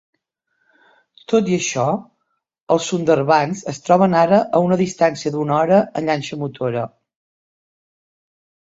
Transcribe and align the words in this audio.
Tot 1.33 1.51
i 1.51 1.57
això, 1.59 1.85
els 2.77 2.89
Sundarbans 2.93 3.63
es 3.75 3.83
troben 3.91 4.19
ara 4.25 4.43
a 4.61 4.65
una 4.71 4.81
distància 4.83 5.37
d'una 5.39 5.59
hora 5.61 5.81
en 6.03 6.11
llanxa 6.13 6.43
motora. 6.49 6.91